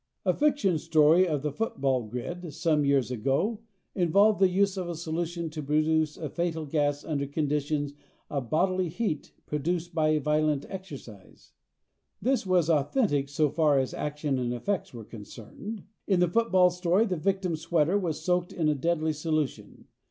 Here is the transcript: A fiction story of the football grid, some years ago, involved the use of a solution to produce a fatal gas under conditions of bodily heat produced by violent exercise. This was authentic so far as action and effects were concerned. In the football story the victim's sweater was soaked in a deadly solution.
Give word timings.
A 0.25 0.33
fiction 0.33 0.79
story 0.79 1.27
of 1.27 1.43
the 1.43 1.51
football 1.51 2.07
grid, 2.07 2.51
some 2.55 2.83
years 2.83 3.11
ago, 3.11 3.59
involved 3.93 4.39
the 4.39 4.49
use 4.49 4.75
of 4.75 4.89
a 4.89 4.95
solution 4.95 5.47
to 5.51 5.61
produce 5.61 6.17
a 6.17 6.27
fatal 6.27 6.65
gas 6.65 7.05
under 7.05 7.27
conditions 7.27 7.93
of 8.27 8.49
bodily 8.49 8.89
heat 8.89 9.31
produced 9.45 9.93
by 9.93 10.17
violent 10.17 10.65
exercise. 10.69 11.53
This 12.19 12.47
was 12.47 12.67
authentic 12.67 13.29
so 13.29 13.51
far 13.51 13.77
as 13.77 13.93
action 13.93 14.39
and 14.39 14.55
effects 14.55 14.91
were 14.91 15.05
concerned. 15.05 15.83
In 16.07 16.19
the 16.19 16.27
football 16.31 16.71
story 16.71 17.05
the 17.05 17.15
victim's 17.15 17.61
sweater 17.61 17.95
was 17.99 18.19
soaked 18.23 18.51
in 18.51 18.67
a 18.69 18.73
deadly 18.73 19.13
solution. 19.13 19.85